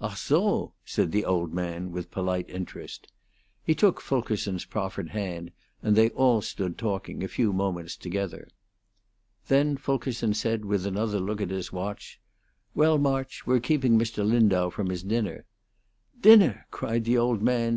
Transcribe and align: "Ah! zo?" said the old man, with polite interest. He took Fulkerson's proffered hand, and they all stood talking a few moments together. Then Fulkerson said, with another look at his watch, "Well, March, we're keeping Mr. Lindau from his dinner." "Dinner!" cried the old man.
"Ah! 0.00 0.14
zo?" 0.16 0.72
said 0.84 1.10
the 1.10 1.24
old 1.24 1.52
man, 1.52 1.90
with 1.90 2.12
polite 2.12 2.48
interest. 2.48 3.08
He 3.64 3.74
took 3.74 4.00
Fulkerson's 4.00 4.64
proffered 4.64 5.08
hand, 5.08 5.50
and 5.82 5.96
they 5.96 6.10
all 6.10 6.42
stood 6.42 6.78
talking 6.78 7.24
a 7.24 7.26
few 7.26 7.52
moments 7.52 7.96
together. 7.96 8.46
Then 9.48 9.76
Fulkerson 9.76 10.32
said, 10.34 10.64
with 10.64 10.86
another 10.86 11.18
look 11.18 11.40
at 11.40 11.50
his 11.50 11.72
watch, 11.72 12.20
"Well, 12.72 12.98
March, 12.98 13.48
we're 13.48 13.58
keeping 13.58 13.98
Mr. 13.98 14.24
Lindau 14.24 14.70
from 14.70 14.90
his 14.90 15.02
dinner." 15.02 15.44
"Dinner!" 16.20 16.68
cried 16.70 17.04
the 17.04 17.18
old 17.18 17.42
man. 17.42 17.68